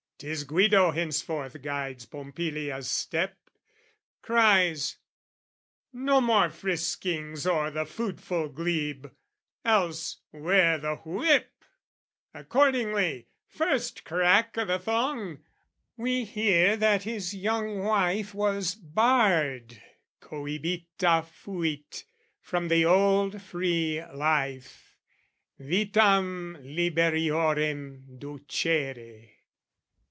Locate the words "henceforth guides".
0.91-2.05